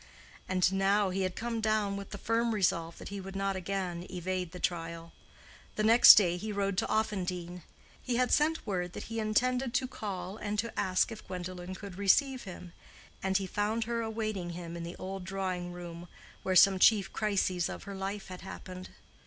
[0.49, 4.07] And now he had come down with the firm resolve that he would not again
[4.09, 5.11] evade the trial.
[5.75, 7.61] The next day he rode to Offendene.
[8.01, 11.99] He had sent word that he intended to call and to ask if Gwendolen could
[11.99, 12.73] receive him;
[13.21, 16.07] and he found her awaiting him in the old drawing room
[16.41, 18.89] where some chief crises of her life had happened.